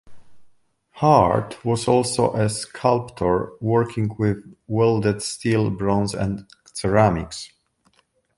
Hart 0.93 1.63
was 1.63 1.87
also 1.87 2.33
a 2.33 2.49
sculptor, 2.49 3.51
working 3.61 4.15
with 4.17 4.55
welded 4.65 5.21
steel, 5.21 5.69
bronze 5.69 6.15
and 6.15 6.47
ceramics. 6.73 7.51